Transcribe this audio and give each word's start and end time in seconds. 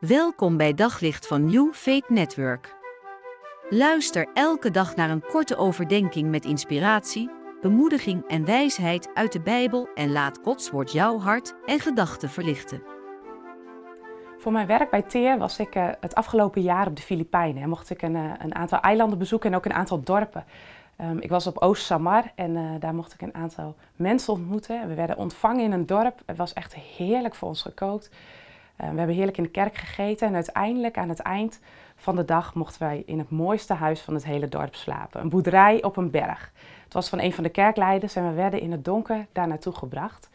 Welkom 0.00 0.56
bij 0.56 0.74
Daglicht 0.74 1.26
van 1.26 1.44
New 1.44 1.72
Faith 1.72 2.08
Network. 2.08 2.74
Luister 3.68 4.28
elke 4.34 4.70
dag 4.70 4.96
naar 4.96 5.10
een 5.10 5.22
korte 5.22 5.56
overdenking 5.56 6.30
met 6.30 6.44
inspiratie, 6.44 7.30
bemoediging 7.60 8.28
en 8.28 8.44
wijsheid 8.44 9.10
uit 9.14 9.32
de 9.32 9.40
Bijbel 9.40 9.88
en 9.94 10.12
laat 10.12 10.38
Gods 10.42 10.70
woord 10.70 10.92
jouw 10.92 11.18
hart 11.18 11.54
en 11.66 11.80
gedachten 11.80 12.28
verlichten. 12.28 12.82
Voor 14.38 14.52
mijn 14.52 14.66
werk 14.66 14.90
bij 14.90 15.02
TEER 15.02 15.38
was 15.38 15.58
ik 15.58 15.74
uh, 15.74 15.88
het 16.00 16.14
afgelopen 16.14 16.62
jaar 16.62 16.86
op 16.86 16.96
de 16.96 17.02
Filipijnen. 17.02 17.62
En 17.62 17.68
mocht 17.68 17.90
ik 17.90 18.02
een, 18.02 18.14
uh, 18.14 18.32
een, 18.38 18.54
aantal 18.54 18.80
eilanden 18.80 19.18
bezoeken 19.18 19.50
en 19.50 19.56
ook 19.56 19.64
een 19.64 19.74
aantal 19.74 20.02
dorpen. 20.02 20.44
Um, 21.00 21.18
ik 21.18 21.30
was 21.30 21.46
op 21.46 21.58
Oost 21.58 21.84
Samar 21.84 22.32
en 22.34 22.50
uh, 22.50 22.70
daar 22.78 22.94
mocht 22.94 23.12
ik 23.12 23.22
een 23.22 23.34
aantal 23.34 23.76
mensen 23.96 24.32
ontmoeten. 24.32 24.88
We 24.88 24.94
werden 24.94 25.16
ontvangen 25.16 25.64
in 25.64 25.72
een 25.72 25.86
dorp. 25.86 26.22
Het 26.26 26.36
was 26.36 26.52
echt 26.52 26.74
heerlijk 26.74 27.34
voor 27.34 27.48
ons 27.48 27.62
gekookt. 27.62 28.10
Uh, 28.80 28.90
we 28.90 28.96
hebben 28.96 29.16
heerlijk 29.16 29.36
in 29.36 29.42
de 29.42 29.48
kerk 29.48 29.76
gegeten 29.76 30.28
en 30.28 30.34
uiteindelijk 30.34 30.98
aan 30.98 31.08
het 31.08 31.20
eind 31.20 31.60
van 31.96 32.16
de 32.16 32.24
dag 32.24 32.54
mochten 32.54 32.82
wij 32.82 33.02
in 33.06 33.18
het 33.18 33.30
mooiste 33.30 33.74
huis 33.74 34.00
van 34.00 34.14
het 34.14 34.24
hele 34.24 34.48
dorp 34.48 34.74
slapen. 34.74 35.20
Een 35.20 35.28
boerderij 35.28 35.82
op 35.82 35.96
een 35.96 36.10
berg. 36.10 36.52
Het 36.84 36.92
was 36.92 37.08
van 37.08 37.20
een 37.20 37.32
van 37.32 37.44
de 37.44 37.50
kerkleiders 37.50 38.16
en 38.16 38.28
we 38.28 38.34
werden 38.34 38.60
in 38.60 38.72
het 38.72 38.84
donker 38.84 39.26
daar 39.32 39.48
naartoe 39.48 39.72
gebracht. 39.72 40.28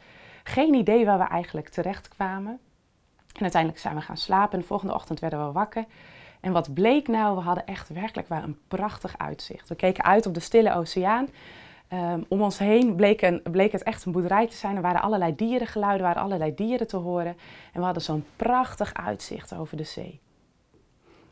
Geen 0.43 0.73
idee 0.73 1.05
waar 1.05 1.17
we 1.17 1.23
eigenlijk 1.23 1.69
terecht 1.69 2.07
kwamen. 2.07 2.59
En 3.33 3.41
uiteindelijk 3.41 3.81
zijn 3.81 3.95
we 3.95 4.01
gaan 4.01 4.17
slapen 4.17 4.53
en 4.53 4.59
de 4.59 4.65
volgende 4.65 4.93
ochtend 4.93 5.19
werden 5.19 5.45
we 5.45 5.51
wakker. 5.51 5.85
En 6.39 6.51
wat 6.51 6.73
bleek 6.73 7.07
nou? 7.07 7.35
We 7.35 7.41
hadden 7.41 7.65
echt 7.65 7.89
werkelijk 7.89 8.27
wel 8.29 8.43
een 8.43 8.57
prachtig 8.67 9.17
uitzicht. 9.17 9.69
We 9.69 9.75
keken 9.75 10.03
uit 10.03 10.25
op 10.25 10.33
de 10.33 10.39
stille 10.39 10.73
oceaan. 10.73 11.27
Um, 11.93 12.25
om 12.27 12.41
ons 12.41 12.57
heen 12.57 12.95
bleek, 12.95 13.41
bleek, 13.51 13.71
het 13.71 13.83
echt 13.83 14.05
een 14.05 14.11
boerderij 14.11 14.47
te 14.47 14.55
zijn. 14.55 14.75
Er 14.75 14.81
waren 14.81 15.01
allerlei 15.01 15.35
dierengeluiden, 15.35 15.99
er 15.99 16.07
waren 16.07 16.21
allerlei 16.21 16.55
dieren 16.55 16.87
te 16.87 16.97
horen. 16.97 17.37
En 17.73 17.79
we 17.79 17.81
hadden 17.81 18.03
zo'n 18.03 18.25
prachtig 18.35 18.93
uitzicht 18.93 19.55
over 19.55 19.77
de 19.77 19.83
zee. 19.83 20.19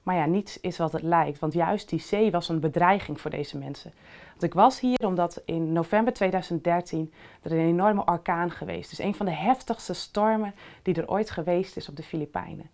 Maar 0.04 0.16
ja, 0.16 0.26
niets 0.26 0.60
is 0.60 0.78
wat 0.78 0.92
het 0.92 1.02
lijkt, 1.02 1.40
want 1.40 1.54
juist 1.54 1.90
die 1.90 2.00
zee 2.00 2.32
was 2.32 2.50
een 2.50 2.60
bedreiging 2.60 3.22
voor 3.22 3.32
deze 3.32 3.58
mensen. 3.58 3.94
Want 4.30 4.44
ik 4.44 4.54
was 4.54 4.80
hier 4.80 5.06
omdat 5.06 5.42
in 5.46 5.74
november 5.74 6.14
2013 6.14 7.14
er 7.42 7.52
een 7.52 7.68
enorme 7.68 8.06
orkaan 8.06 8.52
geweest 8.52 8.92
is. 8.92 9.00
Een 9.00 9.16
van 9.16 9.26
de 9.26 9.32
heftigste 9.32 9.94
stormen 9.94 10.54
die 10.82 10.96
er 10.96 11.10
ooit 11.10 11.30
geweest 11.30 11.78
is 11.78 11.90
op 11.90 11.96
de 11.96 12.04
Filipijnen. 12.04 12.70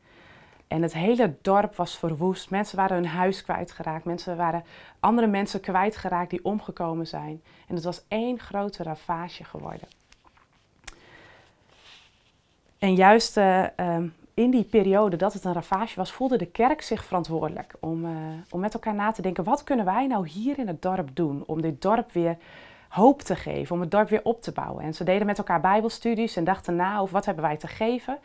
En 0.70 0.82
het 0.82 0.94
hele 0.94 1.36
dorp 1.42 1.76
was 1.76 1.98
verwoest. 1.98 2.50
Mensen 2.50 2.78
waren 2.78 2.96
hun 2.96 3.06
huis 3.06 3.44
kwijtgeraakt. 3.44 4.06
Mensen 4.06 4.38
waren 4.38 4.64
andere 5.00 5.28
mensen 5.28 5.60
kwijtgeraakt 5.60 6.30
die 6.30 6.46
omgekomen 6.46 7.08
zijn. 7.08 7.42
En 7.68 7.76
het 7.76 7.84
was 7.84 8.02
één 8.08 8.40
grote 8.40 8.84
ravage 8.84 9.44
geworden. 9.44 9.88
En 12.80 12.96
juist 12.96 13.38
uh, 13.38 13.66
um, 13.76 14.14
in 14.34 14.52
die 14.52 14.64
periode 14.64 15.16
dat 15.16 15.34
het 15.34 15.44
een 15.44 15.54
ravage 15.54 15.96
was, 15.96 16.12
voelde 16.12 16.38
de 16.38 16.46
kerk 16.46 16.82
zich 16.82 17.04
verantwoordelijk 17.04 17.74
om, 17.80 18.06
uh, 18.06 18.12
om 18.50 18.60
met 18.60 18.74
elkaar 18.74 18.96
na 18.96 19.12
te 19.12 19.22
denken: 19.22 19.44
wat 19.44 19.64
kunnen 19.64 19.86
wij 19.86 20.08
nou 20.08 20.28
hier 20.28 20.60
in 20.60 20.68
het 20.68 20.82
dorp 20.82 21.10
doen 21.14 21.44
om 21.46 21.62
dit 21.62 21.82
dorp 21.82 22.12
weer 22.12 22.38
hoop 22.90 23.22
te 23.22 23.36
geven, 23.36 23.76
om 23.76 23.82
het 23.82 23.92
dorp 23.92 24.10
weer 24.10 24.24
op 24.24 24.42
te 24.42 24.52
bouwen? 24.52 24.84
En 24.84 24.94
ze 24.94 25.04
deden 25.04 25.26
met 25.26 25.38
elkaar 25.38 25.62
Bijbelstudies 25.62 26.36
en 26.36 26.44
dachten 26.44 26.76
na 26.76 27.00
over 27.00 27.14
wat 27.14 27.26
hebben 27.26 27.44
wij 27.44 27.58
te 27.58 27.68
geven. 27.68 28.18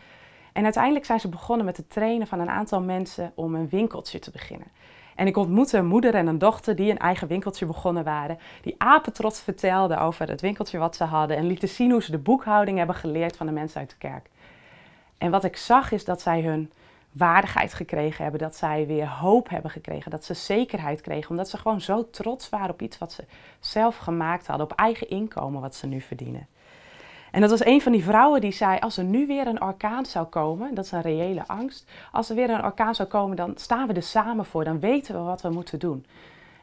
En 0.54 0.64
uiteindelijk 0.64 1.04
zijn 1.04 1.20
ze 1.20 1.28
begonnen 1.28 1.66
met 1.66 1.76
het 1.76 1.90
trainen 1.90 2.26
van 2.26 2.40
een 2.40 2.50
aantal 2.50 2.80
mensen 2.80 3.32
om 3.34 3.54
een 3.54 3.68
winkeltje 3.68 4.18
te 4.18 4.30
beginnen. 4.30 4.66
En 5.14 5.26
ik 5.26 5.36
ontmoette 5.36 5.78
een 5.78 5.86
moeder 5.86 6.14
en 6.14 6.26
een 6.26 6.38
dochter 6.38 6.76
die 6.76 6.90
een 6.90 6.98
eigen 6.98 7.28
winkeltje 7.28 7.66
begonnen 7.66 8.04
waren. 8.04 8.38
Die 8.62 8.74
apetrots 8.78 9.40
vertelden 9.40 10.00
over 10.00 10.28
het 10.28 10.40
winkeltje 10.40 10.78
wat 10.78 10.96
ze 10.96 11.04
hadden. 11.04 11.36
En 11.36 11.46
lieten 11.46 11.68
zien 11.68 11.90
hoe 11.90 12.02
ze 12.02 12.10
de 12.10 12.18
boekhouding 12.18 12.78
hebben 12.78 12.96
geleerd 12.96 13.36
van 13.36 13.46
de 13.46 13.52
mensen 13.52 13.80
uit 13.80 13.90
de 13.90 13.96
kerk. 13.96 14.28
En 15.18 15.30
wat 15.30 15.44
ik 15.44 15.56
zag 15.56 15.92
is 15.92 16.04
dat 16.04 16.20
zij 16.20 16.42
hun 16.42 16.72
waardigheid 17.12 17.74
gekregen 17.74 18.22
hebben. 18.22 18.40
Dat 18.40 18.56
zij 18.56 18.86
weer 18.86 19.08
hoop 19.08 19.48
hebben 19.48 19.70
gekregen. 19.70 20.10
Dat 20.10 20.24
ze 20.24 20.34
zekerheid 20.34 21.00
kregen. 21.00 21.30
Omdat 21.30 21.48
ze 21.48 21.58
gewoon 21.58 21.80
zo 21.80 22.10
trots 22.10 22.48
waren 22.48 22.70
op 22.70 22.82
iets 22.82 22.98
wat 22.98 23.12
ze 23.12 23.24
zelf 23.60 23.96
gemaakt 23.96 24.46
hadden. 24.46 24.66
Op 24.66 24.78
eigen 24.78 25.08
inkomen 25.08 25.60
wat 25.60 25.74
ze 25.74 25.86
nu 25.86 26.00
verdienen. 26.00 26.46
En 27.34 27.40
dat 27.40 27.50
was 27.50 27.64
een 27.64 27.80
van 27.80 27.92
die 27.92 28.04
vrouwen 28.04 28.40
die 28.40 28.52
zei: 28.52 28.78
Als 28.78 28.96
er 28.96 29.04
nu 29.04 29.26
weer 29.26 29.46
een 29.46 29.62
orkaan 29.62 30.06
zou 30.06 30.26
komen, 30.26 30.74
dat 30.74 30.84
is 30.84 30.92
een 30.92 31.00
reële 31.00 31.46
angst. 31.46 31.90
Als 32.12 32.28
er 32.28 32.34
weer 32.36 32.50
een 32.50 32.64
orkaan 32.64 32.94
zou 32.94 33.08
komen, 33.08 33.36
dan 33.36 33.52
staan 33.56 33.86
we 33.86 33.92
er 33.92 34.02
samen 34.02 34.44
voor. 34.44 34.64
Dan 34.64 34.80
weten 34.80 35.14
we 35.14 35.20
wat 35.20 35.42
we 35.42 35.50
moeten 35.50 35.78
doen. 35.78 36.06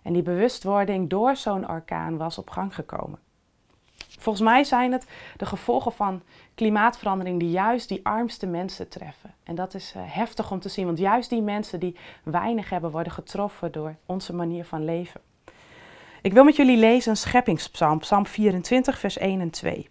En 0.01 0.13
die 0.13 0.21
bewustwording 0.21 1.09
door 1.09 1.35
zo'n 1.35 1.69
orkaan 1.69 2.17
was 2.17 2.37
op 2.37 2.49
gang 2.49 2.75
gekomen. 2.75 3.19
Volgens 4.19 4.45
mij 4.45 4.63
zijn 4.63 4.91
het 4.91 5.07
de 5.37 5.45
gevolgen 5.45 5.91
van 5.91 6.21
klimaatverandering 6.55 7.39
die 7.39 7.49
juist 7.49 7.87
die 7.89 8.05
armste 8.05 8.47
mensen 8.47 8.87
treffen. 8.87 9.33
En 9.43 9.55
dat 9.55 9.73
is 9.73 9.93
uh, 9.97 10.03
heftig 10.05 10.51
om 10.51 10.59
te 10.59 10.69
zien, 10.69 10.85
want 10.85 10.97
juist 10.97 11.29
die 11.29 11.41
mensen 11.41 11.79
die 11.79 11.95
weinig 12.23 12.69
hebben, 12.69 12.91
worden 12.91 13.13
getroffen 13.13 13.71
door 13.71 13.95
onze 14.05 14.33
manier 14.33 14.65
van 14.65 14.85
leven. 14.85 15.21
Ik 16.21 16.33
wil 16.33 16.43
met 16.43 16.55
jullie 16.55 16.77
lezen 16.77 17.11
een 17.11 17.17
scheppingspsalm, 17.17 17.99
Psalm 17.99 18.25
24, 18.25 18.99
vers 18.99 19.17
1 19.17 19.41
en 19.41 19.49
2. 19.49 19.89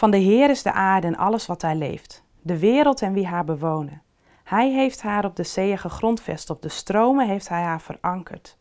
Van 0.00 0.10
de 0.10 0.16
Heer 0.16 0.50
is 0.50 0.62
de 0.62 0.72
aarde 0.72 1.06
en 1.06 1.16
alles 1.16 1.46
wat 1.46 1.60
daar 1.60 1.74
leeft, 1.74 2.22
de 2.42 2.58
wereld 2.58 3.02
en 3.02 3.12
wie 3.12 3.26
haar 3.26 3.44
bewonen. 3.44 4.02
Hij 4.44 4.70
heeft 4.70 5.02
haar 5.02 5.24
op 5.24 5.36
de 5.36 5.42
zeeën 5.42 5.78
gegrondvest, 5.78 6.50
op 6.50 6.62
de 6.62 6.68
stromen 6.68 7.28
heeft 7.28 7.48
hij 7.48 7.62
haar 7.62 7.80
verankerd. 7.80 8.56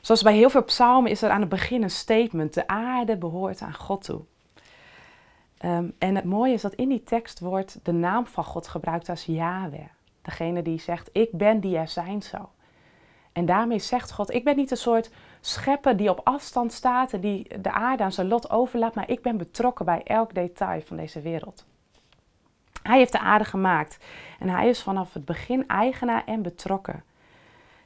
Zoals 0.00 0.22
bij 0.22 0.34
heel 0.34 0.50
veel 0.50 0.64
psalmen 0.64 1.10
is 1.10 1.22
er 1.22 1.30
aan 1.30 1.40
het 1.40 1.48
begin 1.48 1.82
een 1.82 1.90
statement: 1.90 2.54
de 2.54 2.66
aarde 2.66 3.16
behoort 3.16 3.62
aan 3.62 3.74
God 3.74 4.04
toe. 4.04 4.20
Um, 5.64 5.94
en 5.98 6.14
het 6.14 6.24
mooie 6.24 6.52
is 6.52 6.62
dat 6.62 6.74
in 6.74 6.88
die 6.88 7.02
tekst 7.02 7.40
wordt 7.40 7.78
de 7.82 7.92
naam 7.92 8.26
van 8.26 8.44
God 8.44 8.68
gebruikt 8.68 9.08
als 9.08 9.24
Yahweh. 9.24 9.88
Degene 10.22 10.62
die 10.62 10.80
zegt: 10.80 11.08
Ik 11.12 11.32
ben 11.32 11.60
die 11.60 11.76
er 11.76 11.88
zijn 11.88 12.22
zou. 12.22 12.44
En 13.32 13.46
daarmee 13.46 13.78
zegt 13.78 14.12
God: 14.12 14.34
Ik 14.34 14.44
ben 14.44 14.56
niet 14.56 14.70
een 14.70 14.76
soort 14.76 15.10
schepper 15.40 15.96
die 15.96 16.10
op 16.10 16.20
afstand 16.24 16.72
staat 16.72 17.12
en 17.12 17.20
die 17.20 17.60
de 17.60 17.72
aarde 17.72 18.02
aan 18.02 18.12
zijn 18.12 18.28
lot 18.28 18.50
overlaat, 18.50 18.94
maar 18.94 19.10
ik 19.10 19.22
ben 19.22 19.36
betrokken 19.36 19.84
bij 19.84 20.02
elk 20.04 20.34
detail 20.34 20.80
van 20.80 20.96
deze 20.96 21.20
wereld. 21.20 21.66
Hij 22.82 22.98
heeft 22.98 23.12
de 23.12 23.18
aarde 23.18 23.44
gemaakt 23.44 23.98
en 24.38 24.48
hij 24.48 24.68
is 24.68 24.82
vanaf 24.82 25.12
het 25.12 25.24
begin 25.24 25.68
eigenaar 25.68 26.22
en 26.26 26.42
betrokken. 26.42 27.02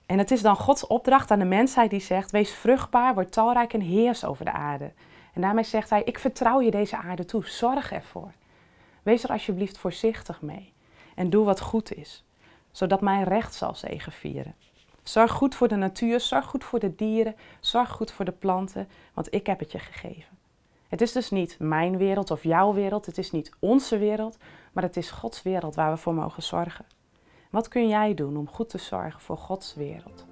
En 0.06 0.18
het 0.18 0.30
is 0.30 0.42
dan 0.42 0.56
Gods 0.56 0.86
opdracht 0.86 1.30
aan 1.30 1.38
de 1.38 1.44
mensheid 1.44 1.90
die 1.90 2.00
zegt: 2.00 2.30
Wees 2.30 2.54
vruchtbaar, 2.54 3.14
word 3.14 3.32
talrijk 3.32 3.72
en 3.72 3.80
heers 3.80 4.24
over 4.24 4.44
de 4.44 4.52
aarde. 4.52 4.92
En 5.32 5.40
daarmee 5.40 5.64
zegt 5.64 5.90
hij: 5.90 6.02
Ik 6.02 6.18
vertrouw 6.18 6.60
je 6.60 6.70
deze 6.70 6.96
aarde 6.96 7.24
toe, 7.24 7.46
zorg 7.46 7.92
ervoor. 7.92 8.32
Wees 9.02 9.24
er 9.24 9.30
alsjeblieft 9.30 9.78
voorzichtig 9.78 10.40
mee 10.40 10.72
en 11.14 11.30
doe 11.30 11.44
wat 11.44 11.60
goed 11.60 11.94
is, 11.94 12.24
zodat 12.70 13.00
mijn 13.00 13.24
recht 13.24 13.54
zal 13.54 13.74
zegevieren. 13.74 14.54
Zorg 15.02 15.30
goed 15.30 15.54
voor 15.54 15.68
de 15.68 15.76
natuur, 15.76 16.20
zorg 16.20 16.44
goed 16.44 16.64
voor 16.64 16.78
de 16.78 16.94
dieren, 16.94 17.36
zorg 17.60 17.90
goed 17.90 18.12
voor 18.12 18.24
de 18.24 18.32
planten, 18.32 18.88
want 19.14 19.34
ik 19.34 19.46
heb 19.46 19.58
het 19.58 19.72
je 19.72 19.78
gegeven. 19.78 20.38
Het 20.88 21.00
is 21.00 21.12
dus 21.12 21.30
niet 21.30 21.56
mijn 21.58 21.96
wereld 21.96 22.30
of 22.30 22.42
jouw 22.42 22.72
wereld, 22.72 23.06
het 23.06 23.18
is 23.18 23.30
niet 23.30 23.52
onze 23.58 23.98
wereld, 23.98 24.36
maar 24.72 24.82
het 24.82 24.96
is 24.96 25.10
Gods 25.10 25.42
wereld 25.42 25.74
waar 25.74 25.90
we 25.90 25.96
voor 25.96 26.14
mogen 26.14 26.42
zorgen. 26.42 26.84
Wat 27.50 27.68
kun 27.68 27.88
jij 27.88 28.14
doen 28.14 28.36
om 28.36 28.48
goed 28.48 28.68
te 28.68 28.78
zorgen 28.78 29.20
voor 29.20 29.36
Gods 29.36 29.74
wereld? 29.74 30.26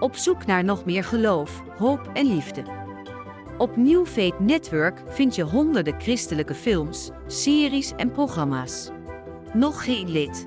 Op 0.00 0.16
zoek 0.16 0.46
naar 0.46 0.64
nog 0.64 0.84
meer 0.84 1.04
geloof, 1.04 1.62
hoop 1.78 2.10
en 2.12 2.26
liefde. 2.26 2.62
Op 3.58 3.76
New 3.76 4.06
Network 4.38 5.02
vind 5.06 5.34
je 5.34 5.42
honderden 5.42 6.00
christelijke 6.00 6.54
films, 6.54 7.10
series 7.26 7.92
en 7.96 8.10
programma's. 8.10 8.90
Nog 9.52 9.84
geen 9.84 10.10
lid? 10.10 10.46